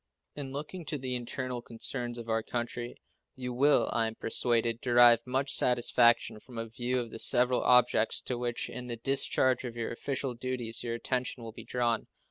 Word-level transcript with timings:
In 0.35 0.51
looking 0.51 0.83
to 0.85 0.97
the 0.97 1.13
internal 1.15 1.61
concerns 1.61 2.17
of 2.17 2.27
our 2.27 2.41
country 2.41 2.99
you 3.35 3.53
will, 3.53 3.87
I 3.93 4.07
am 4.07 4.15
persuaded, 4.15 4.81
derive 4.81 5.19
much 5.27 5.51
satisfaction 5.53 6.39
from 6.39 6.57
a 6.57 6.65
view 6.65 6.99
of 6.99 7.11
the 7.11 7.19
several 7.19 7.61
objects 7.63 8.19
to 8.21 8.35
which, 8.35 8.67
in 8.67 8.87
the 8.87 8.97
discharge 8.97 9.63
of 9.63 9.75
your 9.77 9.91
official 9.91 10.33
duties, 10.33 10.81
your 10.81 10.95
attention 10.95 11.43
will 11.43 11.51
be 11.51 11.65
drawn. 11.65 12.07